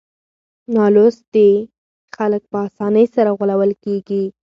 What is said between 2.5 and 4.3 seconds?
په اسانۍ سره غولول کېږي.